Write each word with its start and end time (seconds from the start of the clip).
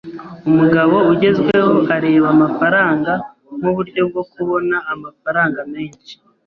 Umugabo 0.49 0.95
ugezweho 1.11 1.73
areba 1.95 2.27
amafaranga 2.35 3.11
nkuburyo 3.57 4.01
bwo 4.09 4.23
kubona 4.31 4.77
amafaranga 4.93 5.59
menshi 5.73 6.13